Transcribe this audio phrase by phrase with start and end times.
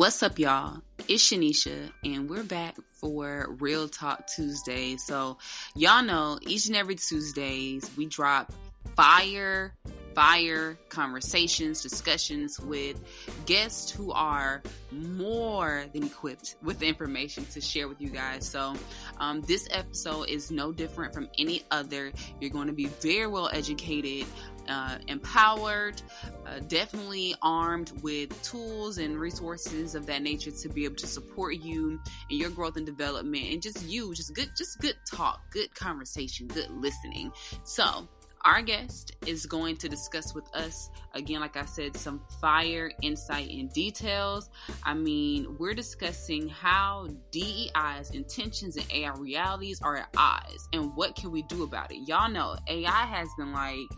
[0.00, 0.80] What's up, y'all?
[1.08, 4.96] It's Sheneisha, and we're back for Real Talk Tuesday.
[4.96, 5.36] So,
[5.76, 8.50] y'all know each and every Tuesdays we drop
[8.96, 9.74] fire,
[10.14, 12.98] fire conversations, discussions with
[13.44, 18.48] guests who are more than equipped with the information to share with you guys.
[18.48, 18.72] So,
[19.18, 22.10] um, this episode is no different from any other.
[22.40, 24.26] You're going to be very well educated
[24.70, 26.00] uh, empowered,
[26.46, 31.56] uh, definitely armed with tools and resources of that nature to be able to support
[31.56, 35.74] you in your growth and development, and just you, just good, just good talk, good
[35.74, 37.32] conversation, good listening.
[37.64, 38.08] So.
[38.42, 43.50] Our guest is going to discuss with us, again, like I said, some fire insight
[43.50, 44.48] and details.
[44.82, 51.16] I mean, we're discussing how DEI's intentions and AI realities are at odds and what
[51.16, 52.08] can we do about it.
[52.08, 53.90] Y'all know AI has been like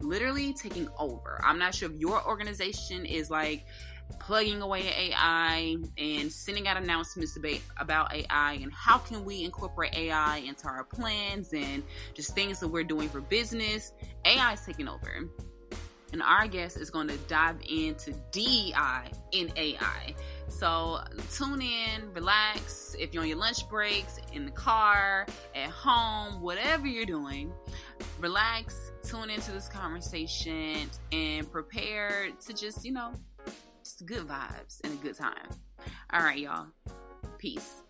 [0.00, 1.40] literally taking over.
[1.44, 3.66] I'm not sure if your organization is like
[4.18, 7.38] plugging away at AI and sending out announcements
[7.78, 11.82] about AI and how can we incorporate AI into our plans and
[12.14, 13.92] just things that we're doing for business.
[14.24, 15.28] AI is taking over.
[16.12, 20.14] And our guest is going to dive into DEI in AI.
[20.48, 20.98] So
[21.32, 22.96] tune in, relax.
[22.98, 27.52] If you're on your lunch breaks, in the car, at home, whatever you're doing,
[28.18, 33.12] relax tune into this conversation and prepare to just, you know,
[33.82, 35.48] just good vibes and a good time.
[36.12, 36.66] All right, y'all.
[37.38, 37.82] Peace.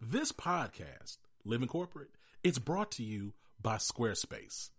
[0.00, 2.10] This podcast, Living Corporate,
[2.44, 4.70] it's brought to you by Squarespace.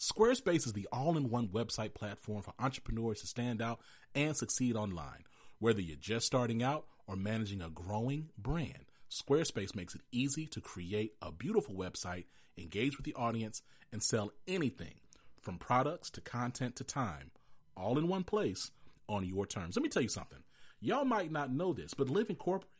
[0.00, 3.78] Squarespace is the all in one website platform for entrepreneurs to stand out
[4.14, 5.24] and succeed online,
[5.60, 8.86] whether you're just starting out or managing a growing brand.
[9.10, 12.24] Squarespace makes it easy to create a beautiful website,
[12.58, 14.94] engage with the audience, and sell anything
[15.40, 17.30] from products to content to time,
[17.76, 18.70] all in one place
[19.08, 19.76] on your terms.
[19.76, 20.40] Let me tell you something.
[20.80, 22.70] Y'all might not know this, but Living Corporate,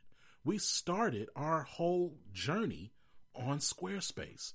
[0.45, 2.93] we started our whole journey
[3.35, 4.53] on Squarespace.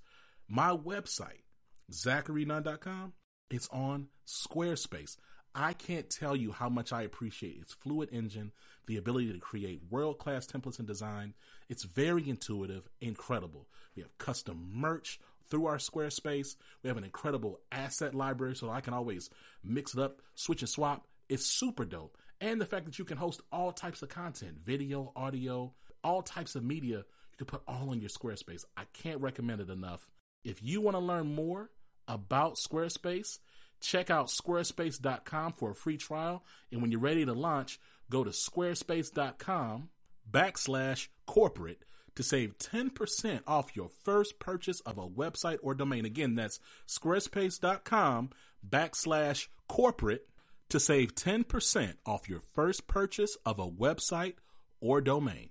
[0.47, 1.43] My website,
[1.91, 3.13] zacharynunn.com,
[3.49, 5.17] it's on Squarespace.
[5.55, 8.51] I can't tell you how much I appreciate its fluid engine,
[8.87, 11.33] the ability to create world class templates and design.
[11.67, 13.67] It's very intuitive, incredible.
[13.95, 16.55] We have custom merch through our Squarespace.
[16.83, 19.29] We have an incredible asset library so I can always
[19.63, 21.07] mix it up, switch and swap.
[21.27, 22.17] It's super dope.
[22.41, 25.73] And the fact that you can host all types of content video, audio,
[26.03, 28.63] all types of media, you can put all on your Squarespace.
[28.77, 30.09] I can't recommend it enough.
[30.43, 31.69] If you want to learn more
[32.07, 33.39] about Squarespace,
[33.81, 36.43] Check out squarespace.com for a free trial.
[36.71, 37.79] And when you're ready to launch,
[38.09, 39.89] go to squarespace.com
[40.29, 41.83] backslash corporate
[42.15, 46.05] to save 10% off your first purchase of a website or domain.
[46.05, 48.31] Again, that's squarespace.com
[48.67, 50.27] backslash corporate
[50.69, 54.35] to save 10% off your first purchase of a website
[54.81, 55.49] or domain.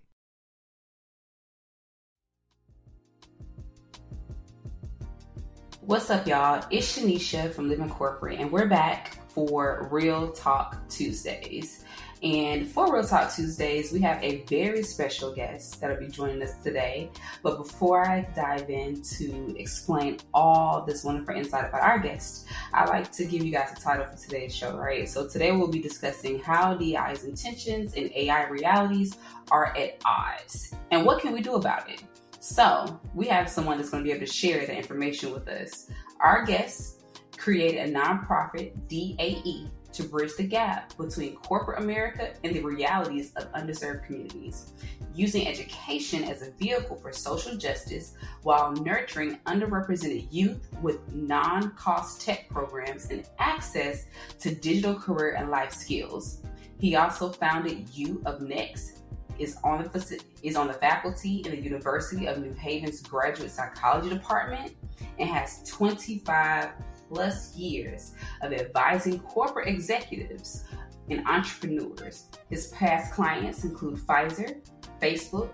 [5.89, 6.63] What's up, y'all?
[6.69, 11.83] It's Sheneisha from Living Corporate, and we're back for Real Talk Tuesdays.
[12.23, 16.53] And for Real Talk Tuesdays, we have a very special guest that'll be joining us
[16.63, 17.11] today.
[17.43, 22.85] But before I dive in to explain all this wonderful insight about our guest, I
[22.85, 25.09] like to give you guys a title for today's show, right?
[25.09, 29.17] So today we'll be discussing how DEI's intentions and AI realities
[29.51, 30.75] are at odds.
[30.91, 32.03] And what can we do about it?
[32.41, 35.91] So we have someone that's going to be able to share the information with us.
[36.21, 37.03] Our guest
[37.37, 43.51] created a nonprofit, DAE, to bridge the gap between corporate America and the realities of
[43.53, 44.73] underserved communities,
[45.15, 52.21] using education as a vehicle for social justice while nurturing underrepresented youth with non cost
[52.21, 54.07] tech programs and access
[54.39, 56.43] to digital career and life skills.
[56.79, 58.98] He also founded U of Next,
[59.39, 64.09] is on the is on the faculty in the University of New Haven's Graduate Psychology
[64.09, 64.75] Department
[65.19, 66.71] and has 25
[67.09, 70.65] plus years of advising corporate executives
[71.11, 72.27] and entrepreneurs.
[72.51, 74.61] His past clients include Pfizer,
[75.01, 75.51] Facebook,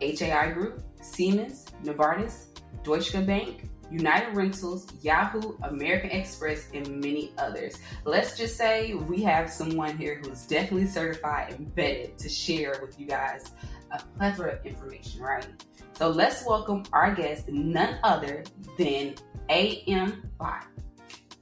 [0.00, 2.46] HAI Group, Siemens, Novartis,
[2.82, 7.78] Deutsche Bank, United Rentals, Yahoo, American Express, and many others.
[8.04, 12.98] Let's just say we have someone here who's definitely certified and vetted to share with
[12.98, 13.52] you guys
[13.92, 15.46] a plethora of information, right?
[15.94, 18.44] So let's welcome our guest, none other
[18.76, 19.14] than
[19.48, 20.64] AM Bhatt.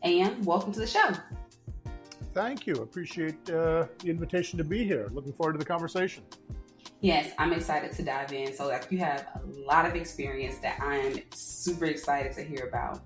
[0.02, 1.10] And welcome to the show.
[2.34, 2.74] Thank you.
[2.74, 5.08] Appreciate uh, the invitation to be here.
[5.12, 6.24] Looking forward to the conversation.
[7.04, 8.54] Yes, I'm excited to dive in.
[8.54, 13.02] So, like, you have a lot of experience that I'm super excited to hear about.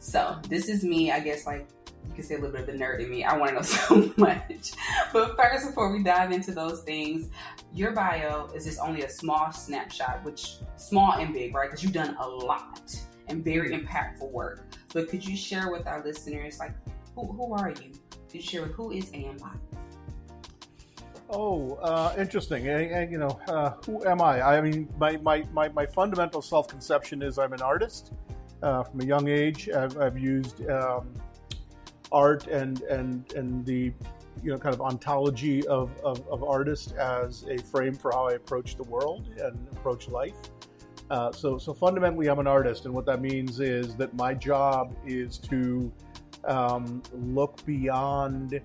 [0.00, 1.66] So, this is me, I guess, like,
[2.06, 3.24] you can say a little bit of the nerd in me.
[3.24, 4.72] I want to know so much.
[5.14, 7.30] But first, before we dive into those things,
[7.72, 11.70] your bio is just only a small snapshot, which small and big, right?
[11.70, 12.94] Because you've done a lot
[13.28, 14.74] and very impactful work.
[14.92, 16.74] But could you share with our listeners, like,
[17.14, 17.92] who, who are you?
[18.26, 19.56] Could you share with who is AM Bhatt?
[21.30, 22.68] Oh, uh, interesting.
[22.68, 24.40] And, you know, uh, who am I?
[24.40, 28.12] I mean, my, my, my, my fundamental self conception is I'm an artist.
[28.62, 31.14] Uh, from a young age, I've, I've used um,
[32.10, 33.92] art and, and, and the
[34.42, 38.32] you know kind of ontology of, of, of artist as a frame for how I
[38.32, 40.36] approach the world and approach life.
[41.10, 44.94] Uh, so, so fundamentally, I'm an artist, and what that means is that my job
[45.06, 45.92] is to
[46.44, 48.60] um, look beyond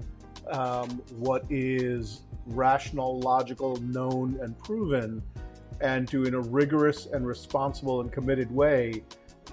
[0.51, 5.22] um, what is rational, logical, known, and proven,
[5.81, 9.04] and to, in a rigorous and responsible and committed way,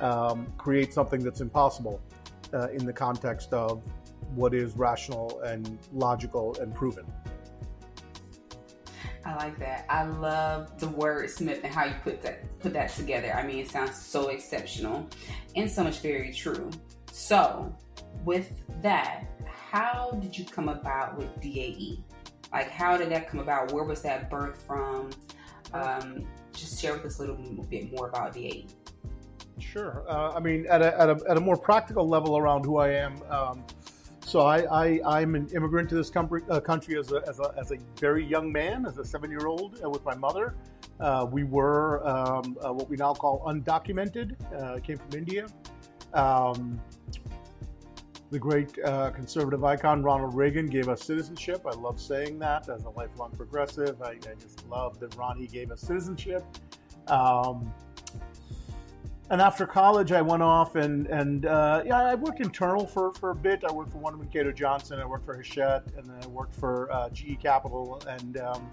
[0.00, 2.00] um, create something that's impossible
[2.54, 3.82] uh, in the context of
[4.34, 7.04] what is rational and logical and proven.
[9.24, 9.84] I like that.
[9.88, 13.32] I love the wordsmith and how you put that put that together.
[13.32, 15.08] I mean, it sounds so exceptional
[15.56, 16.70] and so much very true.
[17.12, 17.74] So,
[18.24, 19.24] with that,
[19.70, 22.02] how did you come about with DAE?
[22.52, 23.72] Like, how did that come about?
[23.72, 25.10] Where was that birth from?
[25.72, 28.66] Um, just share with us a little bit more about DAE.
[29.58, 30.04] Sure.
[30.08, 32.90] Uh, I mean, at a, at, a, at a more practical level around who I
[32.90, 33.64] am, um,
[34.24, 37.52] so I, I, am an immigrant to this country, uh, country as, a, as, a,
[37.58, 40.54] as a very young man, as a seven-year-old uh, with my mother.
[41.00, 44.36] Uh, we were um, uh, what we now call undocumented.
[44.54, 45.46] Uh, came from India.
[46.14, 46.80] Um,
[48.30, 51.62] the great uh, conservative icon Ronald Reagan gave us citizenship.
[51.66, 54.00] I love saying that as a lifelong progressive.
[54.02, 56.44] I, I just love that Ronnie gave us citizenship.
[57.08, 57.72] Um,
[59.30, 63.30] and after college, I went off and and uh, yeah, I worked internal for, for
[63.30, 63.62] a bit.
[63.68, 64.98] I worked for Wunderman Cato Johnson.
[64.98, 68.68] I worked for Hachette, and then I worked for uh, GE Capital, and um,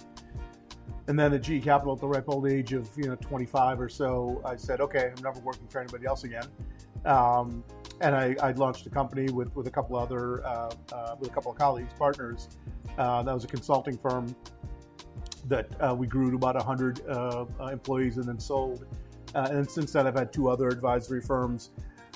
[1.07, 3.90] and then at GE Capital at the ripe old age of you know 25 or
[3.90, 6.47] so, I said, okay, I'm never working for anybody else again.
[7.06, 7.64] Um,
[8.01, 11.33] and I, I, launched a company with, with a couple other uh, uh with a
[11.33, 12.49] couple of colleagues, partners.
[12.97, 14.35] Uh, that was a consulting firm
[15.45, 16.99] that uh, we grew to about 100
[17.71, 18.85] employees and then sold.
[19.35, 21.71] Uh, and since then, I've had two other advisory firms.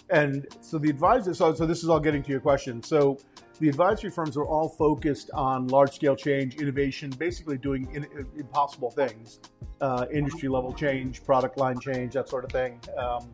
[0.09, 2.83] And so the advisors, so, so this is all getting to your question.
[2.83, 3.17] So
[3.59, 8.07] the advisory firms are all focused on large scale change, innovation, basically doing in,
[8.38, 9.39] impossible things,
[9.79, 12.79] uh, industry level change, product line change, that sort of thing.
[12.97, 13.29] Um,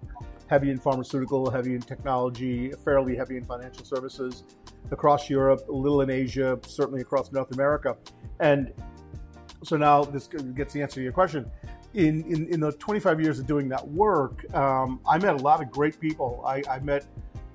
[0.49, 4.43] heavy in pharmaceutical, heavy in technology, fairly heavy in financial services
[4.91, 7.97] across Europe, a little in Asia, certainly across North America.
[8.39, 8.73] And
[9.63, 11.51] so now this gets the answer to your question
[11.97, 15.61] in, in, in the 25 years of doing that work, um, I met a lot
[15.61, 16.43] of great people.
[16.45, 17.05] I, I, met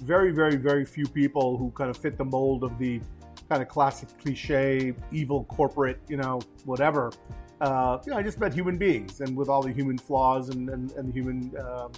[0.01, 3.01] very, very, very few people who kind of fit the mold of the
[3.49, 7.13] kind of classic cliche, evil corporate, you know, whatever.
[7.61, 10.69] Uh, you know, I just met human beings and with all the human flaws and,
[10.71, 11.93] and, and the human um,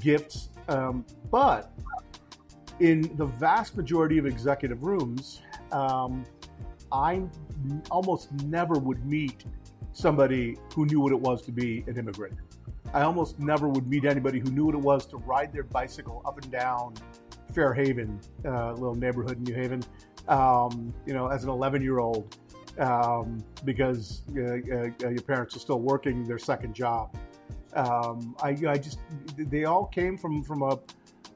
[0.00, 0.50] gifts.
[0.68, 1.72] Um, but
[2.80, 5.40] in the vast majority of executive rooms,
[5.72, 6.24] um,
[6.92, 7.22] I
[7.90, 9.44] almost never would meet
[9.92, 12.38] somebody who knew what it was to be an immigrant.
[12.92, 16.22] I almost never would meet anybody who knew what it was to ride their bicycle
[16.24, 16.94] up and down
[17.52, 19.82] Fairhaven, uh, little neighborhood in New Haven,
[20.28, 22.36] um, you know, as an 11 year old,
[22.78, 27.16] um, because uh, uh, your parents are still working their second job.
[27.76, 28.98] Um, I, I, just,
[29.36, 30.78] they all came from, from a,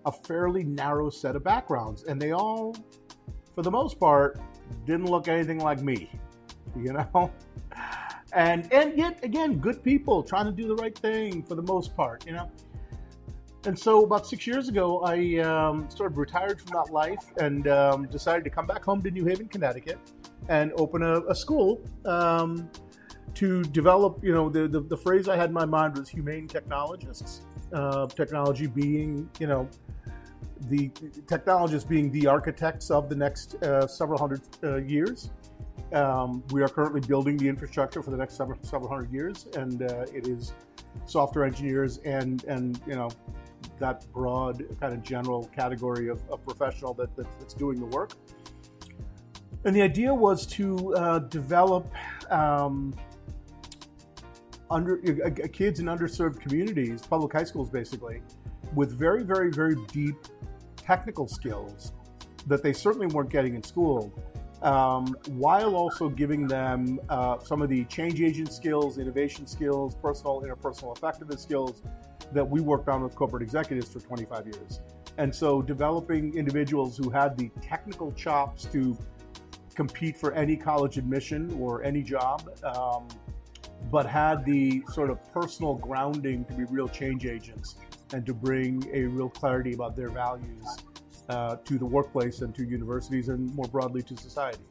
[0.07, 2.75] a fairly narrow set of backgrounds, and they all,
[3.55, 4.41] for the most part,
[4.87, 6.11] didn't look anything like me,
[6.77, 7.31] you know?
[8.33, 11.97] And, and yet, again, good people trying to do the right thing for the most
[11.97, 12.51] part, you know?
[13.67, 17.69] And so, about six years ago, I um, sort of retired from that life and
[17.69, 19.99] um, decided to come back home to New Haven, Connecticut,
[20.49, 22.71] and open a, a school um,
[23.35, 24.23] to develop.
[24.23, 27.43] You know, the, the, the phrase I had in my mind was humane technologists.
[27.73, 29.69] Uh, technology being, you know,
[30.69, 30.91] the
[31.27, 35.31] technologists being the architects of the next uh, several hundred uh, years.
[35.93, 39.83] Um, we are currently building the infrastructure for the next several several hundred years, and
[39.83, 40.53] uh, it is
[41.07, 43.09] software engineers and and you know
[43.79, 48.13] that broad kind of general category of, of professional that, that, that's doing the work.
[49.65, 51.91] And the idea was to uh, develop
[52.31, 52.95] um,
[54.71, 54.99] under
[55.53, 58.23] kids in underserved communities, public high schools basically,
[58.75, 60.17] with very, very, very deep
[60.77, 61.93] technical skills
[62.47, 64.13] that they certainly weren't getting in school,
[64.63, 70.43] um, while also giving them uh, some of the change agent skills, innovation skills, personal,
[70.43, 71.83] interpersonal effectiveness skills
[72.33, 74.81] that we worked on with corporate executives for 25 years.
[75.19, 78.97] And so developing individuals who had the technical chops to
[79.75, 83.09] compete for any college admission or any job, um,
[83.91, 87.77] but had the sort of personal grounding to be real change agents
[88.13, 90.65] and to bring a real clarity about their values
[91.29, 94.63] uh, to the workplace and to universities and more broadly to society.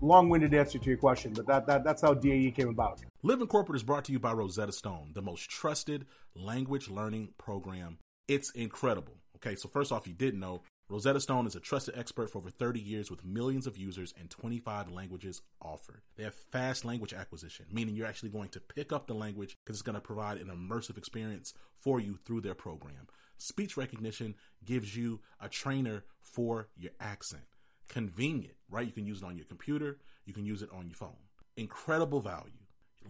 [0.00, 3.00] Long-winded answer to your question, but that, that that's how DAE came about.
[3.22, 7.30] Live Living Corporate is brought to you by Rosetta Stone, the most trusted language learning
[7.36, 7.98] program.
[8.28, 9.14] It's incredible.
[9.36, 12.48] Okay, so first off, you didn't know, Rosetta Stone is a trusted expert for over
[12.48, 16.00] 30 years with millions of users and 25 languages offered.
[16.16, 19.76] They have fast language acquisition, meaning you're actually going to pick up the language because
[19.76, 23.06] it's going to provide an immersive experience for you through their program.
[23.36, 27.44] Speech recognition gives you a trainer for your accent.
[27.90, 28.86] Convenient, right?
[28.86, 31.16] You can use it on your computer, you can use it on your phone.
[31.58, 32.52] Incredible value.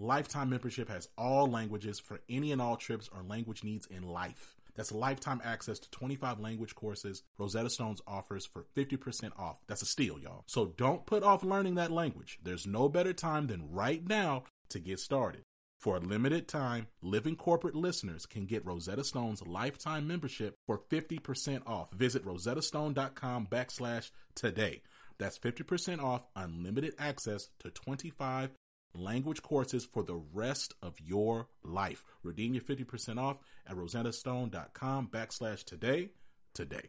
[0.01, 4.58] Lifetime membership has all languages for any and all trips or language needs in life.
[4.79, 9.61] That's lifetime access to 25 language courses Rosetta Stones offers for 50% off.
[9.67, 10.45] That's a steal, y'all.
[10.47, 12.39] So don't put off learning that language.
[12.45, 15.43] There's no better time than right now to get started.
[15.81, 21.63] For a limited time, Living Corporate listeners can get Rosetta Stone's lifetime membership for 50%
[21.67, 21.91] off.
[21.91, 24.83] Visit rosettastone.com backslash today.
[25.19, 28.51] That's 50% off unlimited access to 25
[28.95, 32.05] language courses for the rest of your life.
[32.23, 36.11] Redeem your 50% off at rosettastone.com backslash today
[36.55, 36.89] today.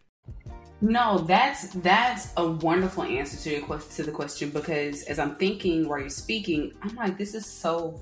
[0.82, 5.36] No, that's that's a wonderful answer to your question to the question because as I'm
[5.36, 8.00] thinking while you're speaking, I'm like, this is so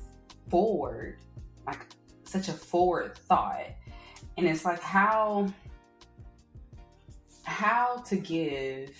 [0.49, 1.17] forward,
[1.65, 1.87] like
[2.23, 3.65] such a forward thought.
[4.37, 5.47] And it's like how
[7.43, 8.91] how to give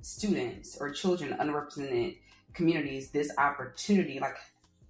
[0.00, 2.16] students or children underrepresented
[2.56, 4.36] communities this opportunity, like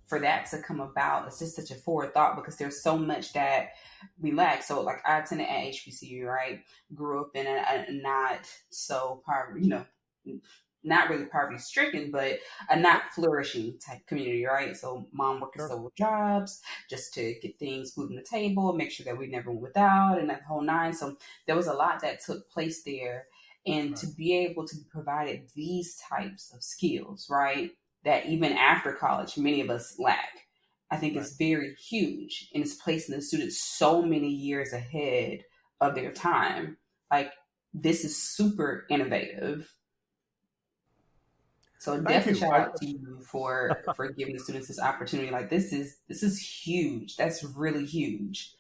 [0.06, 3.32] for that to come about, it's just such a forward thought because there's so much
[3.32, 3.70] that
[4.20, 4.62] we lack.
[4.62, 6.60] So, like, I attended at HBCU, right?
[6.94, 9.84] Grew up in a, a not so poverty, you know,
[10.84, 12.38] not really poverty stricken, but
[12.70, 14.76] a not flourishing type community, right?
[14.76, 15.68] So, mom working sure.
[15.68, 19.50] several jobs just to get things food on the table, make sure that we never
[19.50, 20.92] went without, and that whole nine.
[20.92, 23.26] So, there was a lot that took place there
[23.66, 23.96] and right.
[23.96, 27.70] to be able to be provided these types of skills, right?
[28.04, 30.30] That even after college, many of us lack.
[30.90, 31.22] I think right.
[31.22, 35.42] it's very huge and it's placing the students so many years ahead
[35.80, 36.76] of their time.
[37.10, 37.32] Like
[37.74, 39.72] this is super innovative.
[41.78, 42.46] So Thank definitely you.
[42.46, 45.30] shout out to you for for giving the students this opportunity.
[45.30, 47.16] Like this is this is huge.
[47.16, 48.55] That's really huge.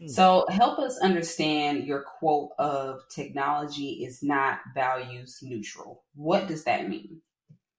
[0.00, 0.08] Hmm.
[0.08, 6.04] So help us understand your quote of technology is not values neutral.
[6.14, 7.20] What does that mean?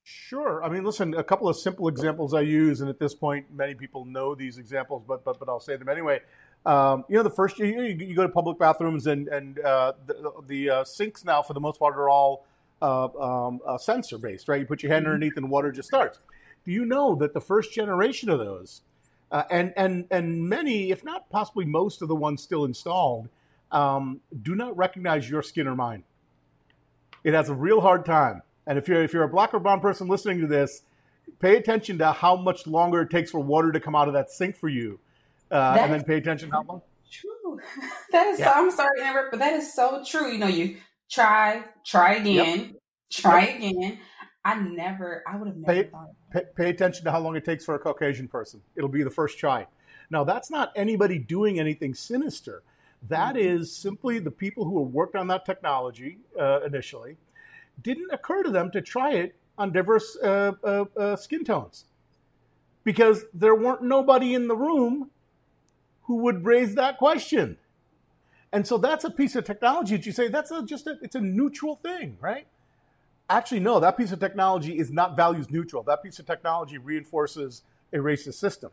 [0.04, 0.62] Sure.
[0.64, 3.74] I mean, listen, a couple of simple examples I use, and at this point, many
[3.74, 6.20] people know these examples, but but but I'll say them anyway.
[6.66, 10.32] Um, you know, the first you, you, go to public bathrooms, and and uh, the,
[10.46, 12.46] the uh, sinks now, for the most part, are all
[12.82, 14.60] uh, um, uh, sensor based, right?
[14.60, 15.14] You put your hand mm-hmm.
[15.14, 16.18] underneath, and water just starts.
[16.64, 18.82] Do you know that the first generation of those
[19.32, 23.30] uh, and and and many, if not possibly most of the ones still installed,
[23.72, 26.04] um, do not recognize your skin or mine.
[27.24, 29.80] It has a real hard time And if you're if you're a black or brown
[29.80, 30.82] person listening to this,
[31.40, 34.30] pay attention to how much longer it takes for water to come out of that
[34.30, 35.00] sink for you,
[35.50, 36.82] uh, and then pay attention how long.
[37.10, 37.58] True.
[38.12, 38.38] That is.
[38.38, 38.52] Yeah.
[38.52, 40.30] So, I'm sorry to but that is so true.
[40.30, 40.76] You know, you
[41.10, 42.70] try, try again, yep.
[43.10, 43.56] try yep.
[43.56, 43.98] again.
[44.44, 45.22] I never.
[45.26, 46.10] I would have never pay, thought.
[46.32, 48.60] Pay, pay attention to how long it takes for a Caucasian person.
[48.76, 49.66] It'll be the first try.
[50.10, 52.62] Now, that's not anybody doing anything sinister.
[53.08, 53.62] That mm-hmm.
[53.62, 57.16] is simply the people who worked on that technology uh, initially
[57.82, 61.84] didn't occur to them to try it on diverse uh, uh, uh, skin tones
[62.84, 65.10] because there weren't nobody in the room
[66.02, 67.56] who would raise that question.
[68.52, 71.14] And so that's a piece of technology that you say that's a, just a, it's
[71.14, 72.46] a neutral thing, right?
[73.30, 75.82] Actually, no, that piece of technology is not values neutral.
[75.82, 77.62] That piece of technology reinforces
[77.92, 78.70] a racist system.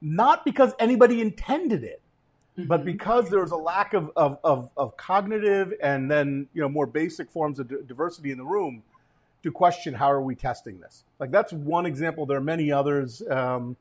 [0.00, 2.00] Not because anybody intended it,
[2.58, 2.68] mm-hmm.
[2.68, 6.68] but because there was a lack of, of, of, of, cognitive and then you know
[6.68, 8.82] more basic forms of d- diversity in the room
[9.42, 11.04] to question how are we testing this.
[11.18, 12.26] Like that's one example.
[12.26, 13.76] There are many others um,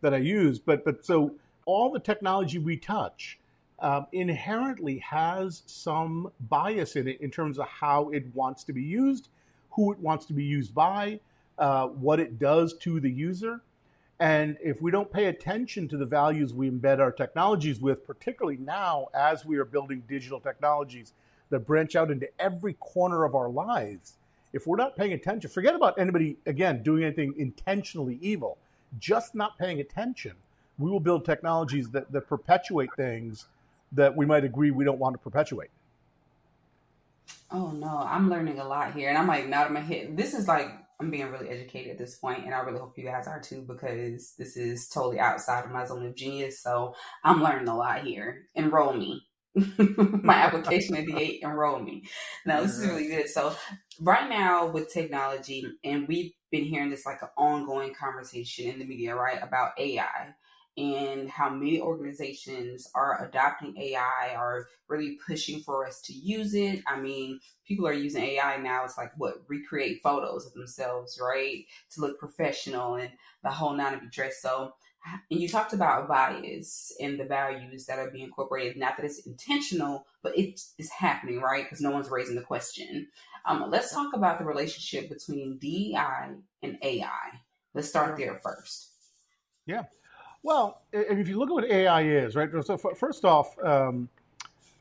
[0.00, 1.34] that I use, but but so
[1.66, 3.38] all the technology we touch
[3.80, 8.82] um, inherently has some bias in it in terms of how it wants to be
[8.82, 9.28] used,
[9.74, 11.20] who it wants to be used by,
[11.58, 13.60] uh, what it does to the user.
[14.20, 18.58] And if we don't pay attention to the values we embed our technologies with, particularly
[18.58, 21.12] now as we are building digital technologies
[21.50, 24.14] that branch out into every corner of our lives,
[24.52, 28.56] if we're not paying attention, forget about anybody, again, doing anything intentionally evil,
[29.00, 30.32] just not paying attention,
[30.78, 33.46] we will build technologies that, that perpetuate things
[33.92, 35.70] that we might agree we don't want to perpetuate.
[37.54, 40.16] Oh no, I'm learning a lot here, and I'm like nodding my head.
[40.16, 40.66] This is like
[41.00, 43.62] I'm being really educated at this point, and I really hope you guys are too
[43.62, 46.60] because this is totally outside of my zone of genius.
[46.60, 48.46] So I'm learning a lot here.
[48.56, 49.22] Enroll me.
[49.78, 52.02] my application at the eight enroll me.
[52.44, 53.28] Now this is really good.
[53.28, 53.54] So
[54.00, 58.84] right now with technology, and we've been hearing this like an ongoing conversation in the
[58.84, 60.34] media, right, about AI
[60.76, 66.82] and how many organizations are adopting AI, are really pushing for us to use it.
[66.86, 68.84] I mean, people are using AI now.
[68.84, 73.10] It's like what recreate photos of themselves, right, to look professional and
[73.42, 74.42] the whole nine to be dressed.
[74.42, 74.74] So,
[75.30, 78.76] and you talked about bias and the values that are being incorporated.
[78.76, 81.64] Not that it's intentional, but it is happening, right?
[81.64, 83.08] Because no one's raising the question.
[83.46, 87.40] Um, let's talk about the relationship between DEI and AI.
[87.74, 88.88] Let's start there first.
[89.66, 89.84] Yeah.
[90.44, 92.50] Well, if you look at what AI is, right?
[92.64, 94.10] So first off, um,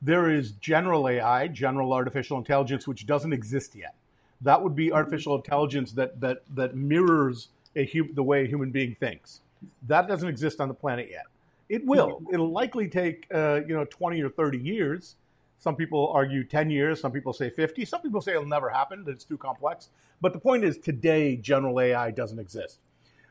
[0.02, 3.95] there is general AI, general artificial intelligence, which doesn't exist yet.
[4.41, 7.47] That would be artificial intelligence that that that mirrors
[7.78, 9.39] a hu- the way a human being thinks.
[9.88, 11.28] That doesn't exist on the planet yet.
[11.69, 12.21] It will.
[12.34, 15.15] It'll likely take uh, you know twenty or thirty years.
[15.60, 16.99] Some people argue ten years.
[16.99, 17.86] Some people say fifty.
[17.86, 19.06] Some people say it'll never happen.
[19.06, 19.88] That it's too complex.
[20.19, 22.80] But the point is, today general AI doesn't exist.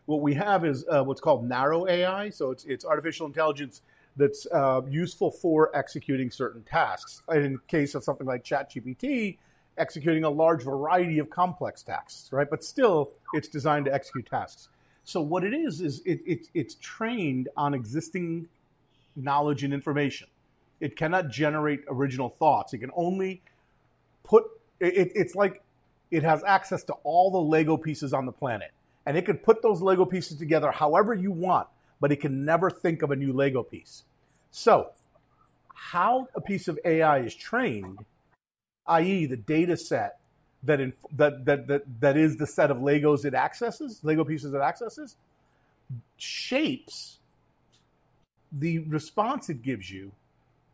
[0.07, 2.31] What we have is uh, what's called narrow AI.
[2.31, 3.83] So it's, it's artificial intelligence
[4.17, 7.23] that's uh, useful for executing certain tasks.
[7.33, 9.39] In case of something like ChatGPT,
[9.79, 12.49] executing a large variety of complex tasks, right?
[12.51, 14.69] But still, it's designed to execute tasks.
[15.05, 18.49] So what it is is it, it, it's trained on existing
[19.17, 20.29] knowledge and information.
[20.81, 22.73] It cannot generate original thoughts.
[22.73, 23.43] It can only
[24.25, 24.45] put.
[24.81, 25.63] It, it's like
[26.11, 28.73] it has access to all the Lego pieces on the planet
[29.07, 31.69] and it can put those Lego pieces together however you want,
[32.01, 34.05] but it can never think of a new Lego piece.
[34.51, 34.91] So,
[35.75, 38.05] how a piece of AI is trained,
[38.87, 40.19] i.e., the data set
[40.63, 40.79] that,
[41.17, 45.17] that, that, that, that is the set of Legos it accesses, Lego pieces it accesses,
[46.17, 47.19] shapes
[48.53, 50.13] the response it gives you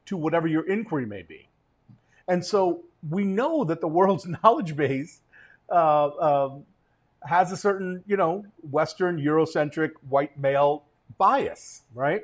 [0.06, 1.48] to whatever your inquiry may be.
[2.26, 5.20] And so we know that the world's knowledge base
[5.70, 6.50] uh, uh,
[7.24, 10.84] has a certain, you know, Western, Eurocentric, white male
[11.16, 12.22] bias, right?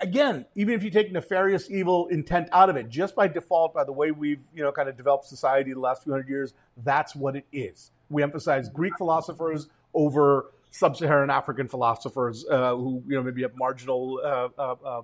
[0.00, 3.84] Again, even if you take nefarious evil intent out of it, just by default, by
[3.84, 6.52] the way we've, you know, kind of developed society the last few hundred years,
[6.84, 7.90] that's what it is.
[8.10, 14.20] We emphasize Greek philosophers over sub-Saharan African philosophers uh, who, you know, maybe have marginal,
[14.22, 15.02] uh, uh, uh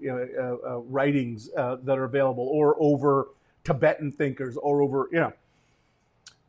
[0.00, 3.26] you know, uh, uh, writings that are available, or over
[3.64, 5.32] Tibetan thinkers, or over, you know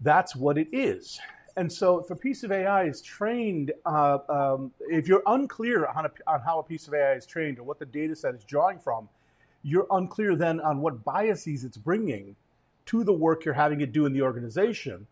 [0.02, 1.20] that's what it is.
[1.58, 6.06] And so, if a piece of AI is trained, uh, um, if you're unclear on,
[6.06, 8.44] a, on how a piece of AI is trained or what the data set is
[8.46, 9.10] drawing from,
[9.64, 12.36] you're unclear then on what biases it's bringing
[12.86, 15.06] to the work you're having it do in the organization.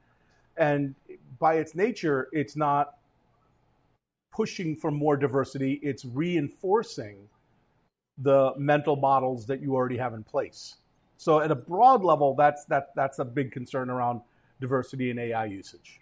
[0.55, 0.95] And
[1.37, 2.97] by its nature, it's not
[4.31, 7.17] pushing for more diversity, it's reinforcing
[8.19, 10.77] the mental models that you already have in place.
[11.17, 14.21] So at a broad level, that's that that's a big concern around
[14.59, 16.01] diversity in AI usage.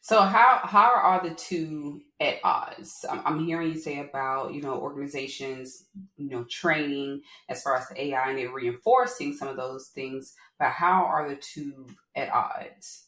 [0.00, 3.04] So how how are the two at odds?
[3.08, 5.84] I'm, I'm, hearing you say about you know organizations
[6.16, 10.34] you know training as far as the AI and it reinforcing some of those things,
[10.58, 13.06] but how are the two at odds?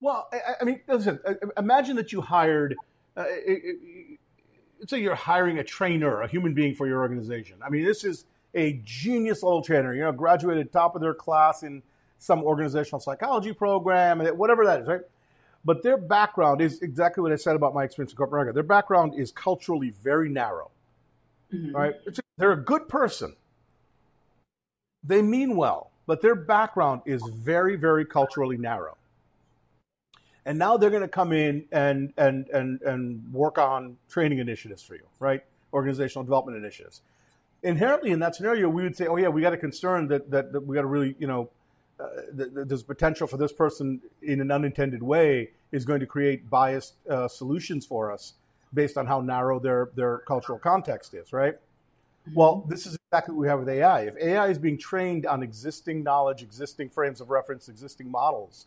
[0.00, 1.18] Well, I, I mean, listen.
[1.56, 2.76] Imagine that you hired.
[3.16, 3.24] Uh,
[4.86, 7.56] say you're hiring a trainer, a human being for your organization.
[7.64, 8.24] I mean, this is
[8.54, 9.94] a genius level trainer.
[9.94, 11.82] You know, graduated top of their class in
[12.20, 15.00] some organizational psychology program, whatever that is, right?
[15.64, 18.54] But their background is exactly what I said about my experience in corporate America.
[18.54, 20.70] Their background is culturally very narrow.
[21.52, 21.74] Mm-hmm.
[21.74, 21.94] Right?
[22.38, 23.34] They're a good person.
[25.02, 28.96] They mean well, but their background is very, very culturally narrow.
[30.44, 34.82] And now they're going to come in and and and and work on training initiatives
[34.82, 35.42] for you, right?
[35.72, 37.02] Organizational development initiatives.
[37.62, 40.52] Inherently, in that scenario, we would say, "Oh yeah, we got a concern that that,
[40.52, 41.50] that we got to really, you know,
[42.00, 46.94] uh, there's potential for this person in an unintended way is going to create biased
[47.08, 48.34] uh, solutions for us
[48.72, 51.56] based on how narrow their their cultural context is, right?
[52.34, 54.02] Well, this is exactly what we have with AI.
[54.02, 58.66] If AI is being trained on existing knowledge, existing frames of reference, existing models,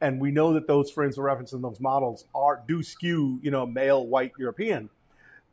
[0.00, 3.50] and we know that those frames of reference and those models are do skew, you
[3.50, 4.90] know, male, white, European,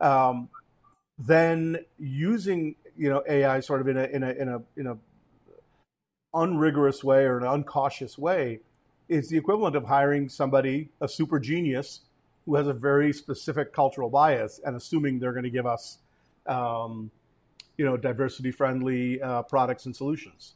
[0.02, 0.50] um,
[1.20, 4.98] then using you know AI sort of in a in a in a in a
[6.34, 8.60] unrigorous way or an uncautious way
[9.10, 12.02] is the equivalent of hiring somebody, a super genius,
[12.46, 16.00] who has a very specific cultural bias and assuming they're going to give us,
[16.48, 17.10] um,
[17.78, 20.56] you know, diversity friendly uh, products and solutions.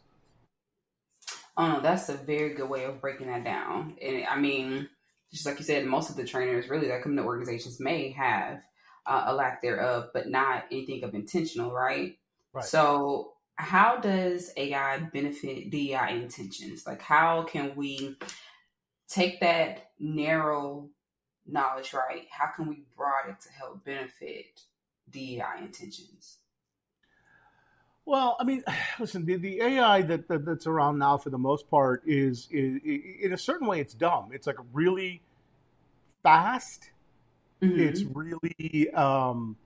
[1.55, 3.95] Oh no, that's a very good way of breaking that down.
[4.01, 4.87] And I mean,
[5.31, 8.61] just like you said, most of the trainers really that come to organizations may have
[9.05, 12.17] uh, a lack thereof, but not anything of intentional, right?
[12.53, 12.65] Right.
[12.65, 16.85] So how does AI benefit DEI intentions?
[16.85, 18.15] Like, how can we
[19.07, 20.89] take that narrow
[21.45, 22.27] knowledge, right?
[22.29, 24.61] How can we broaden it to help benefit
[25.09, 26.37] DEI intentions?
[28.05, 28.63] Well, I mean,
[28.99, 32.79] listen, the, the AI that, that, that's around now for the most part is, is,
[32.83, 34.29] in a certain way, it's dumb.
[34.31, 35.21] It's like really
[36.21, 36.91] fast.
[37.61, 37.79] Mm-hmm.
[37.79, 39.57] It's really um,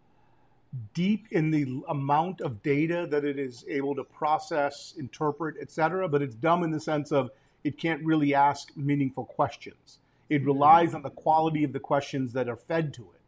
[0.93, 6.07] deep in the amount of data that it is able to process, interpret, etc.
[6.07, 7.29] But it's dumb in the sense of
[7.63, 9.99] it can't really ask meaningful questions.
[10.29, 13.21] It relies on the quality of the questions that are fed to it.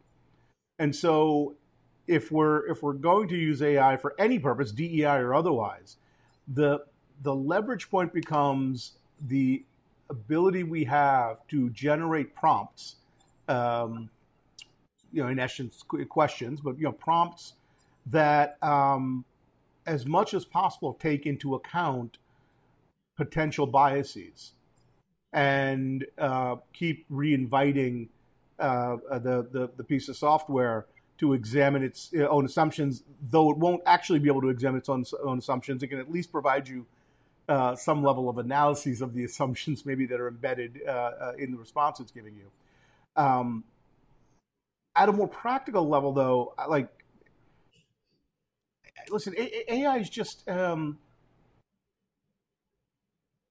[0.78, 1.54] And so
[2.06, 5.96] if we're if we're going to use AI for any purpose, DEI or otherwise,
[6.48, 6.80] the
[7.22, 8.92] the leverage point becomes
[9.28, 9.64] the
[10.10, 12.96] ability we have to generate prompts
[13.48, 14.10] um,
[15.14, 17.54] you know, in essence, questions, but you know, prompts
[18.06, 19.24] that, um,
[19.86, 22.18] as much as possible, take into account
[23.16, 24.52] potential biases
[25.32, 28.08] and uh, keep reinviting
[28.58, 30.86] uh, the, the the piece of software
[31.18, 33.04] to examine its own assumptions.
[33.30, 36.10] Though it won't actually be able to examine its own, own assumptions, it can at
[36.10, 36.86] least provide you
[37.48, 41.52] uh, some level of analyses of the assumptions, maybe that are embedded uh, uh, in
[41.52, 42.50] the response it's giving you.
[43.22, 43.64] Um,
[44.96, 46.88] at a more practical level, though, like,
[49.10, 50.98] listen, AI is just um,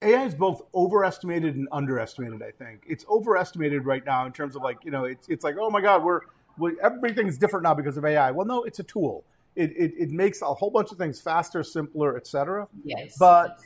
[0.01, 2.41] AI is both overestimated and underestimated.
[2.41, 5.55] I think it's overestimated right now in terms of like you know it's it's like
[5.59, 6.21] oh my god we're,
[6.57, 8.31] we, everything's different now because of AI.
[8.31, 9.23] Well, no, it's a tool.
[9.55, 12.67] It, it, it makes a whole bunch of things faster, simpler, etc.
[12.83, 13.15] Yes.
[13.19, 13.59] But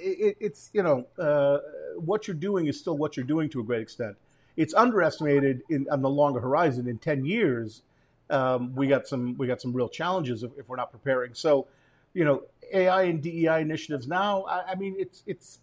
[0.00, 1.58] it, it's you know uh,
[1.98, 4.16] what you're doing is still what you're doing to a great extent
[4.56, 6.88] it's underestimated in, on the longer horizon.
[6.88, 7.82] In ten years,
[8.30, 11.34] um, we got some we got some real challenges if, if, we're not preparing.
[11.34, 11.66] So,
[12.14, 14.42] you know, AI and DEI initiatives now.
[14.44, 15.60] I, I mean, it's it's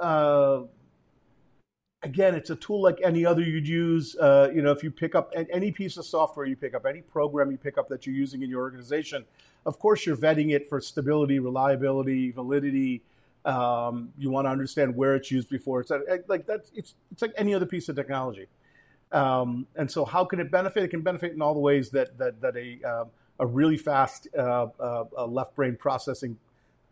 [0.00, 0.62] uh,
[2.02, 4.16] again, it's a tool like any other you'd use.
[4.16, 7.02] Uh, you know, if you pick up any piece of software you pick up, any
[7.02, 9.24] program you pick up that you're using in your organization,
[9.66, 13.02] of course you're vetting it for stability, reliability, validity,
[13.44, 15.80] um, you want to understand where it's used before.
[15.80, 15.90] It's
[16.28, 18.46] like that's it's it's like any other piece of technology.
[19.12, 20.84] Um, and so, how can it benefit?
[20.84, 23.04] It can benefit in all the ways that that that a uh,
[23.38, 26.38] a really fast uh, uh, left brain processing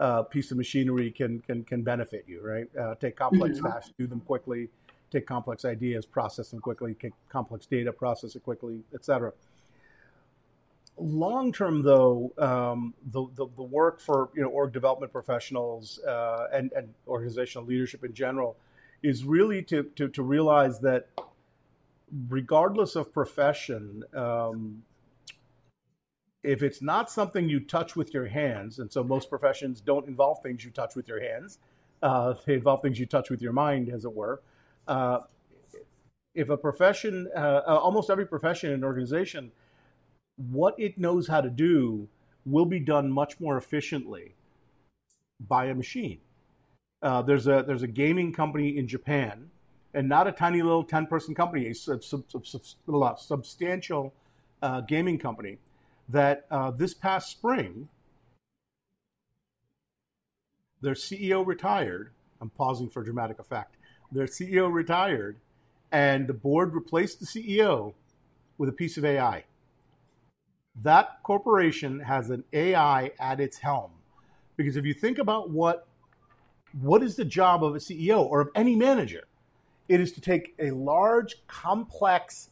[0.00, 2.40] uh, piece of machinery can can can benefit you.
[2.42, 2.68] Right?
[2.76, 3.66] Uh, take complex mm-hmm.
[3.66, 4.68] tasks, do them quickly.
[5.10, 6.94] Take complex ideas, process them quickly.
[6.94, 9.32] Take complex data, process it quickly, etc
[11.00, 16.48] long term, though, um, the, the, the work for you know org development professionals uh,
[16.52, 18.56] and and organizational leadership in general
[19.02, 21.08] is really to to, to realize that
[22.28, 24.82] regardless of profession, um,
[26.42, 30.42] if it's not something you touch with your hands, and so most professions don't involve
[30.42, 31.58] things you touch with your hands,
[32.02, 34.40] uh, they involve things you touch with your mind, as it were.
[34.86, 35.20] Uh,
[36.34, 39.50] if a profession, uh, uh almost every profession and organization,
[40.38, 42.08] what it knows how to do
[42.46, 44.34] will be done much more efficiently
[45.40, 46.18] by a machine.
[47.02, 49.50] Uh, there's a there's a gaming company in Japan,
[49.94, 54.12] and not a tiny little ten person company, a sub, sub, sub, substantial
[54.62, 55.58] uh, gaming company
[56.08, 57.88] that uh, this past spring
[60.80, 62.10] their CEO retired.
[62.40, 63.76] I'm pausing for dramatic effect.
[64.12, 65.36] Their CEO retired,
[65.90, 67.94] and the board replaced the CEO
[68.58, 69.44] with a piece of AI.
[70.82, 73.90] That corporation has an AI at its helm.
[74.56, 75.86] Because if you think about what
[76.82, 79.24] what is the job of a CEO or of any manager?
[79.88, 82.50] It is to take a large, complex,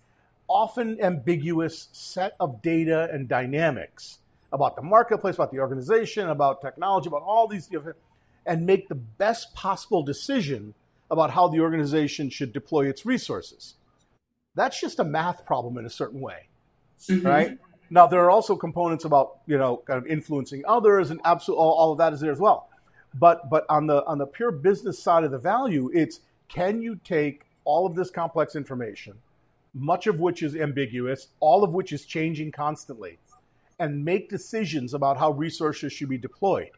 [0.48, 4.18] often ambiguous set of data and dynamics
[4.52, 7.98] about the marketplace, about the organization, about technology, about all these different,
[8.46, 10.72] and make the best possible decision
[11.10, 13.74] about how the organization should deploy its resources.
[14.54, 16.48] That's just a math problem in a certain way,
[17.02, 17.26] mm-hmm.
[17.26, 17.58] right?
[17.90, 21.72] Now there are also components about you know kind of influencing others, and absolutely all,
[21.72, 22.68] all of that is there as well.
[23.14, 26.96] But but on the on the pure business side of the value, it's can you
[27.04, 29.14] take all of this complex information,
[29.74, 33.18] much of which is ambiguous, all of which is changing constantly,
[33.78, 36.70] and make decisions about how resources should be deployed.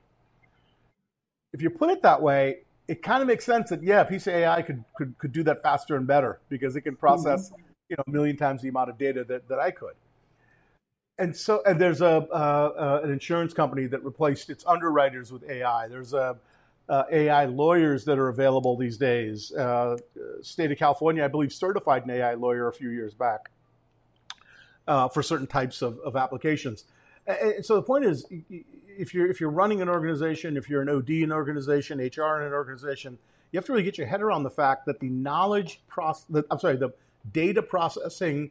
[1.52, 4.26] If you put it that way, it kind of makes sense that yeah, a piece
[4.26, 7.62] of AI could could, could do that faster and better because it can process mm-hmm.
[7.88, 9.94] you know a million times the amount of data that, that I could
[11.18, 15.48] and so and there's a uh, uh, an insurance company that replaced its underwriters with
[15.48, 15.88] AI.
[15.88, 16.36] There's a
[16.88, 19.52] uh, AI lawyers that are available these days.
[19.52, 19.96] Uh,
[20.40, 23.50] state of California, I believe, certified an AI lawyer a few years back
[24.86, 26.84] uh, for certain types of, of applications.
[27.26, 28.24] And so the point is,
[28.88, 32.40] if you're if you're running an organization, if you're an OD in an organization, HR
[32.40, 33.18] in an organization,
[33.52, 36.58] you have to really get your head around the fact that the knowledge process, I'm
[36.58, 36.90] sorry, the
[37.32, 38.50] data processing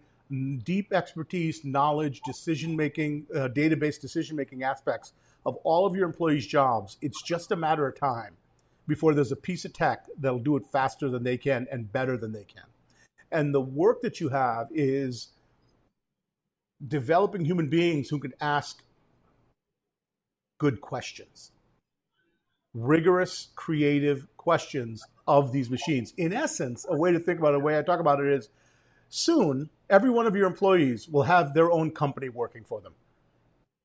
[0.63, 5.13] deep expertise, knowledge, decision making, uh, database decision making aspects
[5.45, 6.97] of all of your employees' jobs.
[7.01, 8.35] It's just a matter of time
[8.87, 12.17] before there's a piece of tech that'll do it faster than they can and better
[12.17, 12.63] than they can.
[13.31, 15.29] And the work that you have is
[16.85, 18.83] developing human beings who can ask
[20.59, 21.51] good questions,
[22.73, 26.13] rigorous, creative questions of these machines.
[26.17, 28.49] In essence, a way to think about it, a way I talk about it is
[29.09, 32.93] soon every one of your employees will have their own company working for them.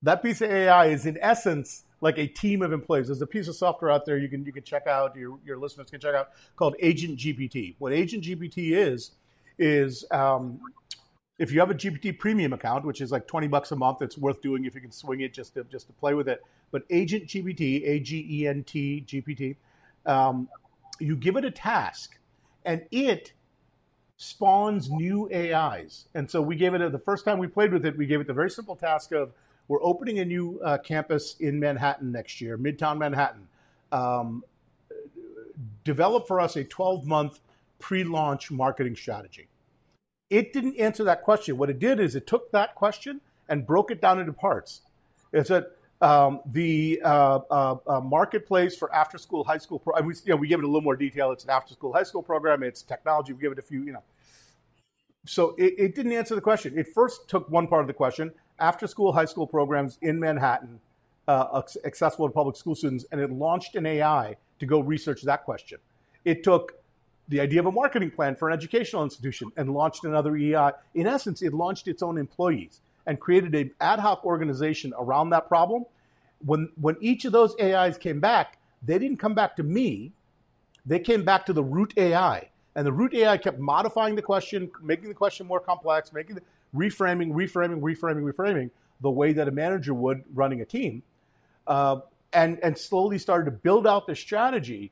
[0.03, 3.07] That piece of AI is in essence like a team of employees.
[3.07, 5.57] There's a piece of software out there you can you can check out, your, your
[5.57, 7.77] listeners can check out called Agent GPT.
[7.79, 9.13] What Agent GPT is,
[9.59, 10.61] is um,
[11.39, 14.19] if you have a GPT premium account, which is like 20 bucks a month, it's
[14.19, 16.43] worth doing if you can swing it just to just to play with it.
[16.73, 19.57] But Agent GPT, A G E N T GPT,
[20.05, 20.49] um,
[20.99, 22.19] you give it a task
[22.65, 23.33] and it
[24.23, 26.07] spawns new AIs.
[26.15, 28.21] And so we gave it a, the first time we played with it, we gave
[28.21, 29.33] it the very simple task of
[29.67, 33.49] we're opening a new uh, campus in Manhattan next year, Midtown Manhattan.
[33.91, 34.45] Um,
[35.83, 37.41] develop for us a 12 month
[37.81, 39.49] pre launch marketing strategy.
[40.31, 41.59] It didn't answer that question.
[41.59, 44.83] What it did is it took that question and broke it down into parts.
[45.33, 45.67] It said,
[46.03, 50.37] um, the uh, uh, uh, marketplace for after school high school pro- we, you know,
[50.37, 51.31] we give it a little more detail.
[51.31, 52.63] It's an after school high school program.
[52.63, 53.33] It's technology.
[53.33, 54.03] We give it a few, you know.
[55.25, 56.77] So it, it didn't answer the question.
[56.77, 60.81] It first took one part of the question: after school high school programs in Manhattan,
[61.29, 65.45] uh, accessible to public school students, and it launched an AI to go research that
[65.45, 65.79] question.
[66.25, 66.75] It took
[67.29, 70.73] the idea of a marketing plan for an educational institution and launched another AI.
[70.95, 75.49] In essence, it launched its own employees and created an ad hoc organization around that
[75.49, 75.85] problem.
[76.45, 80.13] When, when each of those AIs came back, they didn't come back to me.
[80.85, 82.49] They came back to the root AI.
[82.75, 86.43] And the root AI kept modifying the question, making the question more complex, making the
[86.75, 91.03] reframing, reframing, reframing, reframing the way that a manager would running a team.
[91.67, 92.01] Uh,
[92.33, 94.91] and, and slowly started to build out the strategy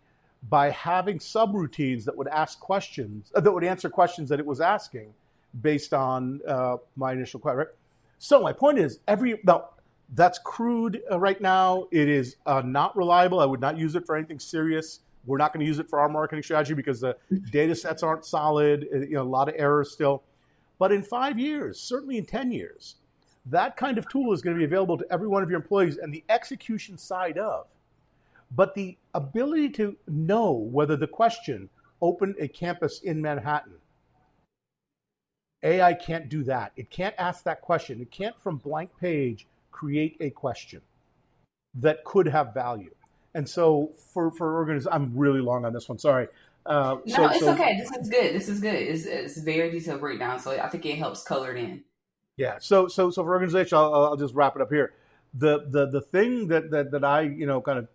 [0.49, 4.61] by having subroutines that would ask questions, uh, that would answer questions that it was
[4.61, 5.13] asking
[5.61, 7.59] based on uh, my initial question.
[7.59, 7.69] Right?
[8.23, 9.71] So my point is, every now
[10.15, 11.87] that's crude uh, right now.
[11.91, 13.41] It is uh, not reliable.
[13.41, 15.01] I would not use it for anything serious.
[15.25, 17.17] We're not going to use it for our marketing strategy because the
[17.51, 18.87] data sets aren't solid.
[18.93, 20.23] Uh, you know, a lot of errors still.
[20.79, 22.97] But in five years, certainly in ten years,
[23.47, 25.97] that kind of tool is going to be available to every one of your employees,
[25.97, 27.69] and the execution side of.
[28.55, 31.71] But the ability to know whether the question
[32.03, 33.80] opened a campus in Manhattan
[35.63, 36.73] AI can't do that.
[36.77, 38.01] It can't ask that question.
[38.01, 40.81] It can't, from blank page, create a question
[41.75, 42.95] that could have value.
[43.35, 45.99] And so for for organizations, I'm really long on this one.
[45.99, 46.29] Sorry.
[46.67, 47.79] Uh, no, so, it's so, okay.
[47.79, 48.35] This is good.
[48.35, 48.75] This is good.
[48.75, 50.39] It's, it's very detailed breakdown.
[50.41, 51.85] So I think it helps color it in.
[52.37, 52.57] Yeah.
[52.59, 54.95] So so so for organization, I'll, I'll just wrap it up here.
[55.35, 57.89] The the the thing that that that I you know kind of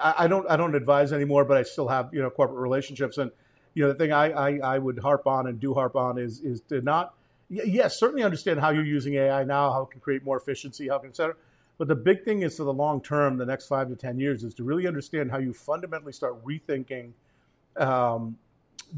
[0.00, 3.18] I, I don't I don't advise anymore, but I still have you know corporate relationships
[3.18, 3.32] and
[3.74, 6.40] you know the thing I, I, I would harp on and do harp on is
[6.40, 7.14] is to not
[7.48, 10.96] yes certainly understand how you're using AI now, how it can create more efficiency, how
[10.96, 11.36] it can et cetera.
[11.78, 14.44] But the big thing is for the long term, the next five to ten years,
[14.44, 17.12] is to really understand how you fundamentally start rethinking
[17.76, 18.36] um,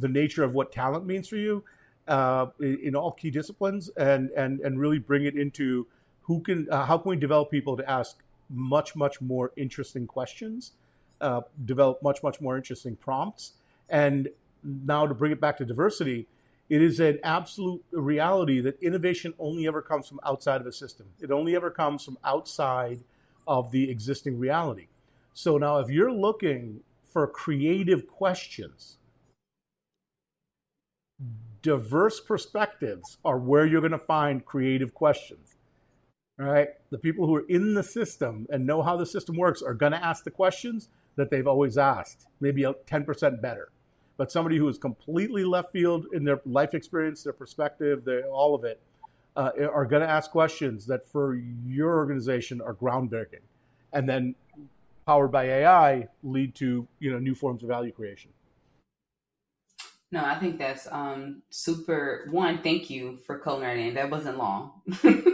[0.00, 1.62] the nature of what talent means for you
[2.08, 5.86] uh, in all key disciplines, and and and really bring it into
[6.22, 8.16] who can uh, how can we develop people to ask
[8.50, 10.72] much much more interesting questions,
[11.20, 13.52] uh, develop much much more interesting prompts,
[13.90, 14.28] and
[14.64, 16.26] now to bring it back to diversity,
[16.68, 21.06] it is an absolute reality that innovation only ever comes from outside of a system.
[21.20, 23.00] It only ever comes from outside
[23.46, 24.86] of the existing reality.
[25.34, 26.80] So now, if you're looking
[27.12, 28.98] for creative questions,
[31.60, 35.56] diverse perspectives are where you're going to find creative questions.
[36.40, 36.68] All right.
[36.90, 39.92] The people who are in the system and know how the system works are going
[39.92, 43.68] to ask the questions that they've always asked, maybe 10% better
[44.22, 48.54] but somebody who is completely left field in their life experience, their perspective, their, all
[48.54, 48.80] of it,
[49.34, 51.34] uh, are going to ask questions that for
[51.66, 53.42] your organization are groundbreaking,
[53.92, 54.36] and then
[55.06, 58.30] powered by AI lead to you know new forms of value creation.
[60.12, 62.28] No, I think that's um, super.
[62.30, 63.94] One, thank you for coloring.
[63.94, 64.82] That wasn't long.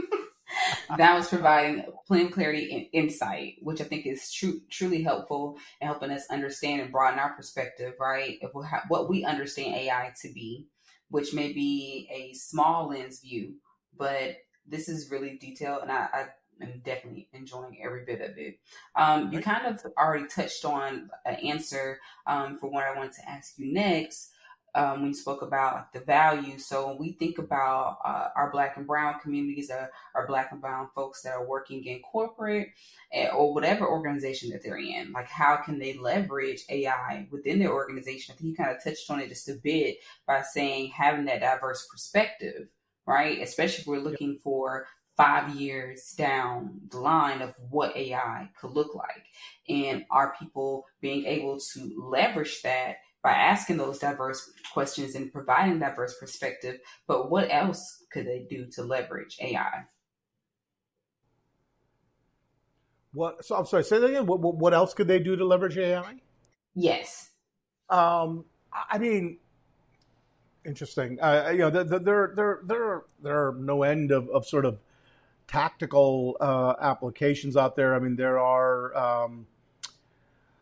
[0.97, 5.87] that was providing plain clarity and insight, which I think is true, truly helpful in
[5.87, 8.39] helping us understand and broaden our perspective, right?
[8.43, 8.51] Of
[8.89, 10.67] what we understand AI to be,
[11.11, 13.55] which may be a small lens view,
[13.97, 16.27] but this is really detailed, and I, I
[16.63, 18.59] am definitely enjoying every bit of it.
[18.97, 23.29] Um, you kind of already touched on an answer um, for what I wanted to
[23.29, 24.33] ask you next
[24.75, 26.59] um, when you spoke about the value.
[26.59, 30.61] So when we think about uh, our Black and Brown communities, uh, our Black and
[30.61, 32.69] Brown folks that are working in corporate
[33.13, 37.73] eh, or whatever organization that they're in, like how can they leverage AI within their
[37.73, 38.35] organization?
[38.35, 41.41] I think you kind of touched on it just a bit by saying having that
[41.41, 42.69] diverse perspective,
[43.07, 43.41] right?
[43.41, 44.87] Especially if we're looking for
[45.19, 49.25] five years down the line of what AI could look like.
[49.69, 55.79] And are people being able to leverage that by asking those diverse questions and providing
[55.79, 56.79] diverse perspective.
[57.07, 59.85] But what else could they do to leverage AI?
[63.13, 63.45] What?
[63.45, 63.85] So I'm sorry.
[63.85, 64.25] Say that again.
[64.25, 66.23] What, what else could they do to leverage AI?
[66.75, 67.29] Yes.
[67.91, 69.37] Um, I mean,
[70.65, 71.21] interesting.
[71.21, 74.79] Uh, you know, there, there, there, there, there are no end of, of sort of
[75.47, 77.95] tactical uh, applications out there.
[77.95, 78.97] I mean, there are.
[78.97, 79.47] Um,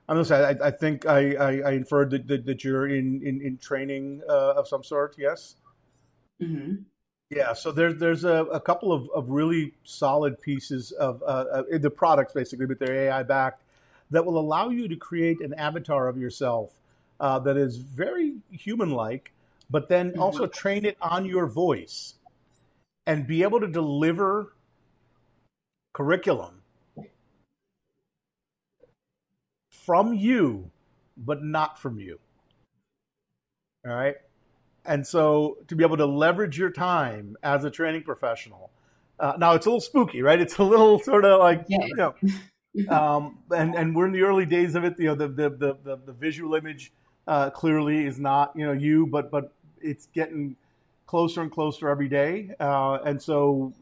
[0.09, 3.23] I'm gonna say I, I think I, I, I inferred that, that, that, you're in
[3.23, 5.17] in, in training uh, of some sort.
[5.19, 5.57] Yes.
[6.41, 6.83] Mm-hmm.
[7.31, 7.53] Yeah.
[7.55, 11.91] So there's there's a, a couple of, of really solid pieces of uh, uh, the
[11.91, 13.63] products basically, but they're AI backed
[14.11, 16.73] that will allow you to create an avatar of yourself
[17.19, 19.33] uh, that is very human like,
[19.71, 20.23] but then mm-hmm.
[20.23, 22.15] also train it on your voice
[23.07, 24.53] and be able to deliver
[25.95, 26.56] curriculum
[29.87, 30.71] from you,
[31.17, 32.19] but not from you.
[33.87, 34.17] All right.
[34.85, 38.71] And so to be able to leverage your time as a training professional.
[39.19, 40.41] Uh, now it's a little spooky, right?
[40.41, 41.79] It's a little sort of like, yeah.
[41.87, 42.15] you know,
[42.95, 44.99] um, and, and we're in the early days of it.
[44.99, 46.93] You know, the, the, the, the, the visual image
[47.27, 50.57] uh, clearly is not, you know, you, but, but it's getting
[51.07, 52.51] closer and closer every day.
[52.59, 53.73] Uh, and so,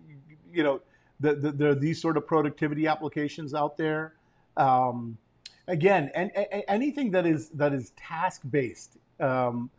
[0.52, 0.80] you know,
[1.20, 4.14] the, the, there are these sort of productivity applications out there.
[4.56, 5.18] Um,
[5.68, 8.96] again, and, and, anything that is that is task based.
[9.20, 9.70] Um,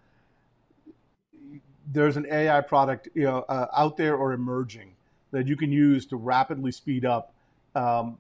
[1.92, 4.92] there's an AI product you know uh, out there or emerging
[5.32, 7.34] that you can use to rapidly speed up
[7.76, 8.18] um,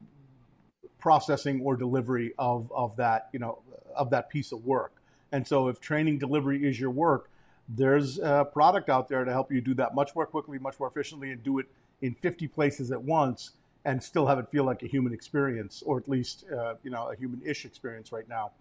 [0.99, 3.59] processing or delivery of, of that you know
[3.95, 4.93] of that piece of work.
[5.31, 7.29] And so, if training delivery is your work,
[7.69, 10.87] there's a product out there to help you do that much more quickly, much more
[10.87, 11.65] efficiently, and do it
[12.01, 13.51] in 50 places at once
[13.85, 17.09] and still have it feel like a human experience, or at least uh, you know
[17.11, 18.51] a human-ish experience right now.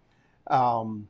[0.47, 1.07] Um,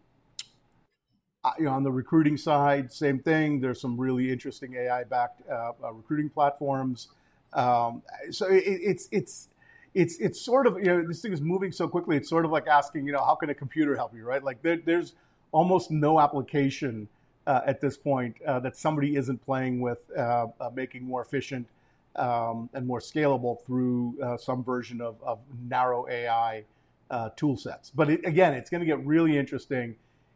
[1.59, 3.59] you know, on the recruiting side, same thing.
[3.59, 7.09] There's some really interesting AI-backed uh, uh, recruiting platforms.
[7.53, 8.01] Um,
[8.31, 9.49] so it, it's it's
[9.93, 12.17] it's it's sort of you know this thing is moving so quickly.
[12.17, 14.43] It's sort of like asking you know how can a computer help you, right?
[14.43, 15.13] Like there, there's
[15.51, 17.07] almost no application
[17.47, 21.67] uh, at this point uh, that somebody isn't playing with, uh, uh, making more efficient
[22.15, 26.63] um, and more scalable through uh, some version of, of narrow AI
[27.09, 27.91] uh, tool sets.
[27.91, 29.95] But it, again, it's going to get really interesting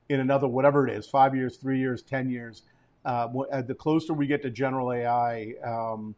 [0.10, 2.64] in another whatever it is five years, three years, 10 years.
[3.06, 3.28] Uh,
[3.62, 6.14] the closer we get to general AI, um,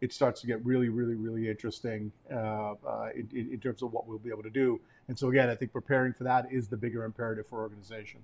[0.00, 4.06] it starts to get really, really, really interesting uh, uh, in, in, terms of what
[4.06, 4.80] we'll be able to do.
[5.08, 8.20] And so, again, I think preparing for that is the bigger imperative for organization.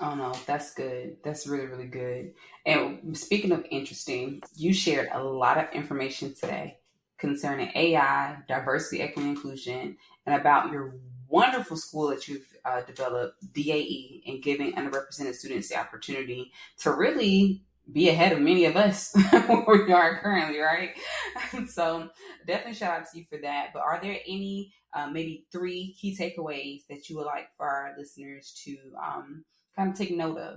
[0.00, 1.16] Oh no, that's good.
[1.24, 2.34] That's really, really good.
[2.64, 6.78] And speaking of interesting, you shared a lot of information today
[7.18, 10.94] concerning AI, diversity, equity, inclusion, and about your
[11.26, 17.64] wonderful school that you've uh, developed, DAE, and giving underrepresented students the opportunity to really
[17.92, 19.12] be ahead of many of us
[19.48, 20.90] where we are currently, right?
[21.68, 22.08] so
[22.46, 23.70] definitely shout out to you for that.
[23.72, 27.94] But are there any uh, maybe three key takeaways that you would like for our
[27.98, 29.44] listeners to um,
[29.78, 30.56] kind of take note of?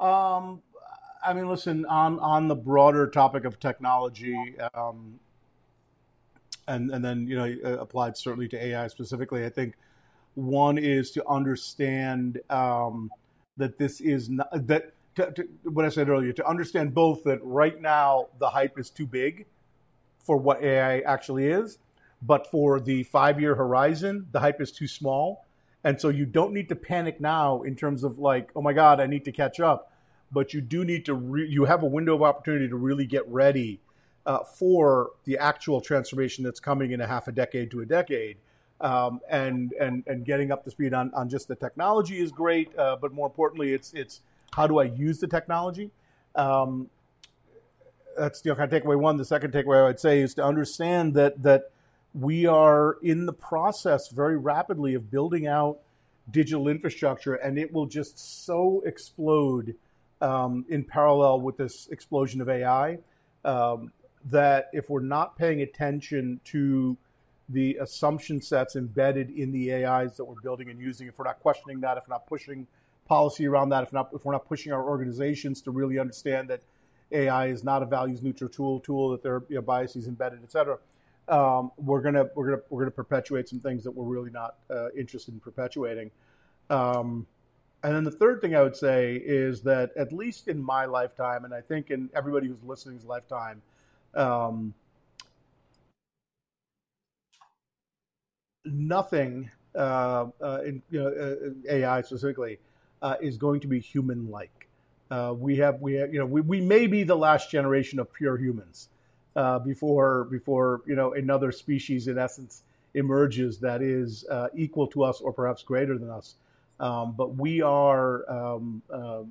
[0.00, 0.62] Um,
[1.24, 5.20] I mean, listen on on the broader topic of technology, um,
[6.66, 9.44] and and then you know uh, applied certainly to AI specifically.
[9.44, 9.74] I think
[10.34, 13.10] one is to understand um,
[13.58, 17.38] that this is not that to, to, what I said earlier to understand both that
[17.42, 19.44] right now the hype is too big
[20.18, 21.78] for what AI actually is,
[22.22, 25.44] but for the five year horizon the hype is too small
[25.84, 29.00] and so you don't need to panic now in terms of like, oh my God,
[29.00, 29.92] I need to catch up.
[30.30, 33.28] But you do need to, re- you have a window of opportunity to really get
[33.28, 33.80] ready
[34.24, 38.36] uh, for the actual transformation that's coming in a half a decade to a decade.
[38.80, 42.76] Um, and, and, and getting up to speed on, on just the technology is great.
[42.78, 44.20] Uh, but more importantly, it's, it's
[44.54, 45.90] how do I use the technology?
[46.34, 46.88] Um,
[48.16, 49.16] that's you know, kind of takeaway one.
[49.16, 51.71] The second takeaway I would say is to understand that, that
[52.14, 55.78] we are in the process very rapidly of building out
[56.30, 59.74] digital infrastructure, and it will just so explode
[60.20, 62.98] um, in parallel with this explosion of AI
[63.44, 63.92] um,
[64.30, 66.96] that if we're not paying attention to
[67.48, 71.40] the assumption sets embedded in the AIs that we're building and using, if we're not
[71.40, 72.66] questioning that, if we're not pushing
[73.06, 76.60] policy around that, if not if we're not pushing our organizations to really understand that
[77.10, 80.40] AI is not a values neutral tool, tool that there are you know, biases embedded,
[80.42, 80.78] et cetera,
[81.28, 84.90] um, we're gonna we're gonna we're gonna perpetuate some things that we're really not uh,
[84.96, 86.10] interested in perpetuating.
[86.70, 87.26] Um,
[87.82, 91.44] and then the third thing I would say is that at least in my lifetime,
[91.44, 93.62] and I think in everybody who's listening's lifetime,
[94.14, 94.74] um,
[98.64, 102.58] nothing uh, uh, in you know uh, AI specifically
[103.02, 104.68] uh, is going to be human-like.
[105.10, 108.12] Uh, we have we have, you know we, we may be the last generation of
[108.12, 108.88] pure humans
[109.36, 112.62] uh, before before you know another species in essence
[112.94, 116.34] emerges that is uh, equal to us or perhaps greater than us.
[116.80, 119.24] Um, but we are um, uh, uh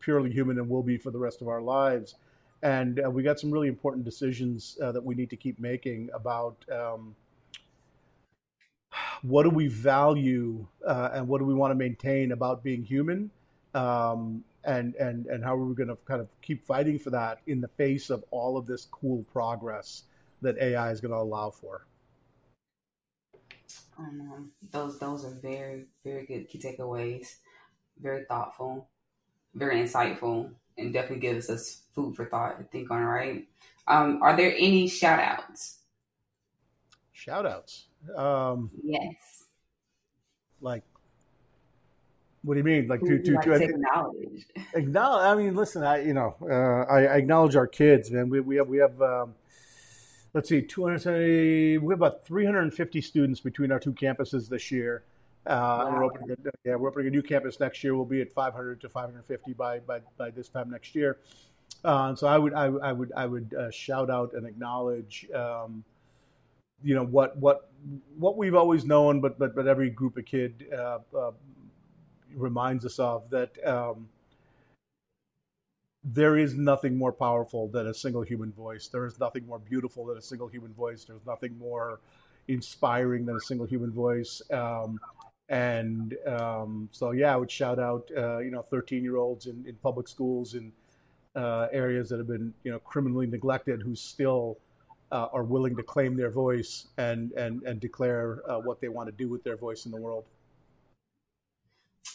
[0.00, 2.14] purely human and will be for the rest of our lives.
[2.62, 6.10] And uh, we got some really important decisions uh, that we need to keep making
[6.14, 7.14] about um,
[9.22, 13.30] what do we value and what do we want to maintain about being human.
[13.74, 17.38] Um, and and and how are we going to kind of keep fighting for that
[17.46, 20.02] in the face of all of this cool progress
[20.42, 21.86] that AI is going to allow for?
[23.98, 27.36] Um, those those are very very good key takeaways.
[27.98, 28.88] Very thoughtful,
[29.54, 33.02] very insightful, and definitely gives us food for thought to think on.
[33.02, 33.48] Right?
[33.86, 35.78] Um, are there any shout outs?
[37.12, 37.86] Shout outs.
[38.14, 39.44] Um, yes.
[40.60, 40.82] Like
[42.46, 42.86] what do you mean?
[42.86, 44.46] Like to to, like to acknowledge?
[44.74, 45.24] Acknowledge.
[45.26, 45.82] I mean, listen.
[45.82, 48.30] I you know uh, I, I, acknowledge our kids, man.
[48.30, 49.34] We we have we have um,
[50.32, 51.78] let's see, 270.
[51.78, 55.02] We have about 350 students between our two campuses this year.
[55.44, 55.92] Uh, wow.
[55.92, 57.96] We're opening, a, yeah, we're opening a new campus next year.
[57.96, 61.18] We'll be at 500 to 550 by by, by this time next year.
[61.84, 65.26] Uh, so I would I, I would I would uh, shout out and acknowledge.
[65.34, 65.82] Um,
[66.82, 67.70] you know what what
[68.18, 71.30] what we've always known, but but but every group of kid uh, uh,
[72.36, 74.08] reminds us of that um,
[76.04, 78.86] there is nothing more powerful than a single human voice.
[78.86, 81.04] There is nothing more beautiful than a single human voice.
[81.04, 81.98] There's nothing more
[82.46, 84.40] inspiring than a single human voice.
[84.52, 85.00] Um,
[85.48, 89.64] and um, so, yeah, I would shout out, uh, you know, 13 year olds in,
[89.66, 90.72] in public schools in
[91.34, 94.58] uh, areas that have been, you know, criminally neglected who still
[95.10, 99.08] uh, are willing to claim their voice and, and, and declare uh, what they want
[99.08, 100.24] to do with their voice in the world.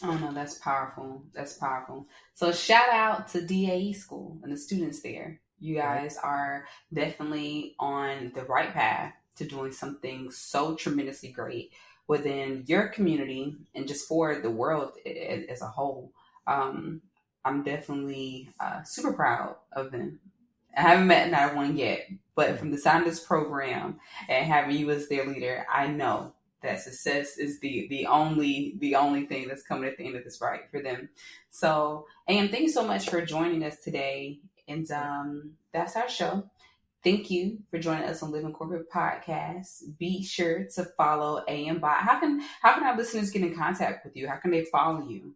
[0.02, 1.24] Oh no, that's powerful.
[1.34, 2.06] That's powerful.
[2.34, 5.40] So shout out to DAE school and the students there.
[5.58, 11.72] You guys are definitely on the right path to doing something so tremendously great
[12.08, 16.12] within your community and just for the world as a whole.
[16.46, 17.02] Um,
[17.44, 20.20] I'm definitely uh, super proud of them
[20.76, 24.76] I haven't met not one yet, but from the sound of this program and having
[24.76, 26.32] you as their leader, I know
[26.62, 30.24] that success is the the only the only thing that's coming at the end of
[30.24, 31.08] this ride for them.
[31.50, 34.40] So, and thank you so much for joining us today.
[34.68, 36.44] And um, that's our show.
[37.02, 39.98] Thank you for joining us on Living Corporate Podcast.
[39.98, 41.98] Be sure to follow AM Bhatt.
[41.98, 44.28] How can how can our listeners get in contact with you?
[44.28, 45.34] How can they follow you?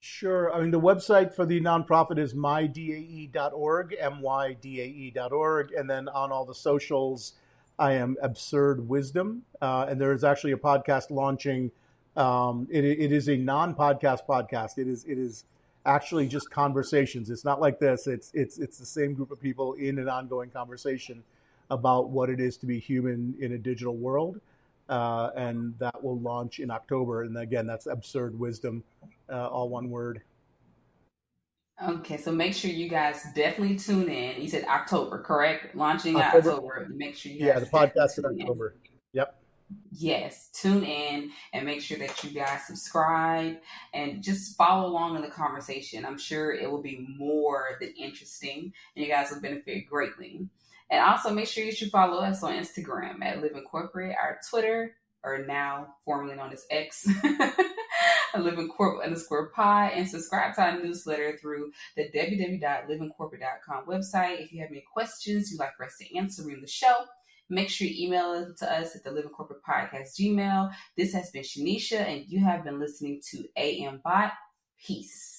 [0.00, 0.54] Sure.
[0.54, 5.72] I mean, the website for the nonprofit is mydae.org, M-Y-D-A-E.org.
[5.72, 7.32] And then on all the socials,
[7.78, 9.42] I am Absurd Wisdom.
[9.60, 11.70] Uh, and there is actually a podcast launching.
[12.16, 14.78] Um, it, it is a non-podcast podcast.
[14.78, 15.44] It is, it is
[15.86, 17.30] actually just conversations.
[17.30, 18.06] It's not like this.
[18.06, 21.22] It's, it's, it's the same group of people in an ongoing conversation
[21.70, 24.40] about what it is to be human in a digital world.
[24.88, 27.22] Uh, and that will launch in October.
[27.22, 28.82] And again, that's Absurd Wisdom
[29.30, 30.22] uh, all one word.
[31.86, 34.42] Okay, so make sure you guys definitely tune in.
[34.42, 35.76] You said October, correct?
[35.76, 36.50] Launching October.
[36.50, 36.88] October.
[36.90, 38.74] Make sure you yeah, the podcast in October.
[38.84, 38.90] In.
[39.12, 39.34] Yep.
[39.92, 43.58] Yes, tune in and make sure that you guys subscribe
[43.94, 46.04] and just follow along in the conversation.
[46.04, 50.48] I'm sure it will be more than interesting and you guys will benefit greatly.
[50.90, 54.40] And also make sure that you should follow us on Instagram at Living Corporate, our
[54.48, 54.96] Twitter,
[55.34, 57.06] or now formerly known as X.
[58.76, 64.40] Corp underscore pod and subscribe to our newsletter through the www.livingcorporate.com website.
[64.40, 67.04] If you have any questions you'd like for us to answer in the show,
[67.48, 70.70] make sure you email it to us at the Living Corporate Podcast Gmail.
[70.96, 74.32] This has been Sheneisha, and you have been listening to AM Bhatt.
[74.80, 75.37] Peace.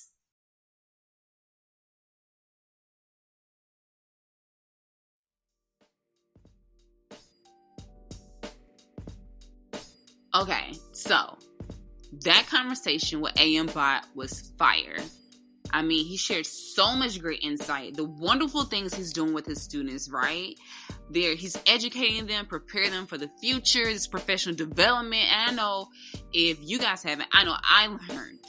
[10.39, 11.37] Okay, so
[12.23, 14.95] that conversation with AM Bhatt was fire.
[15.71, 19.61] I mean, he shared so much great insight, the wonderful things he's doing with his
[19.61, 20.55] students, right?
[21.09, 25.25] There, he's educating them, preparing them for the future, this professional development.
[25.29, 25.89] And I know
[26.31, 28.39] if you guys haven't, I know I learned.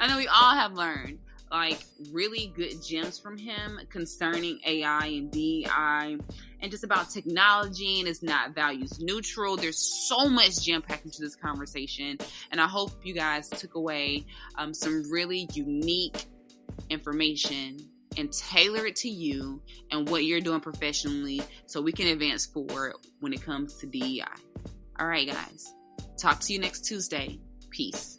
[0.00, 1.20] I know we all have learned
[1.52, 6.18] like really good gems from him concerning AI and DI
[6.60, 9.56] and just about technology and it's not values neutral.
[9.56, 12.18] There's so much jam packed into this conversation,
[12.50, 16.26] and I hope you guys took away um, some really unique
[16.90, 17.78] information
[18.16, 22.94] and tailor it to you and what you're doing professionally so we can advance forward
[23.20, 24.24] when it comes to DEI.
[24.98, 25.74] All right, guys.
[26.16, 27.38] Talk to you next Tuesday.
[27.70, 28.18] Peace.